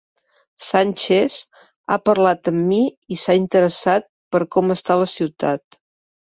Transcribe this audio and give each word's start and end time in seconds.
Sánchez 0.67 1.35
ha 1.93 1.97
parlat 2.09 2.49
amb 2.53 2.63
mi 2.71 2.79
i 2.85 3.19
s’ha 3.25 3.37
interessat 3.41 4.09
per 4.37 4.43
com 4.57 4.77
està 4.79 4.99
la 5.03 5.13
ciutat. 5.15 5.81